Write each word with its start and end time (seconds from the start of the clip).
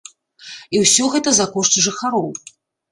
І 0.77 0.81
ўсё 0.85 1.03
гэта 1.17 1.29
за 1.41 1.49
кошт 1.59 1.73
жыхароў. 1.91 2.29